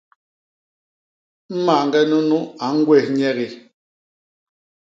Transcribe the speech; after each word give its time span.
Mañge 1.65 2.01
nunu 2.09 2.39
a 2.63 2.65
ñgwés 2.77 3.05
nyegi. 3.17 3.47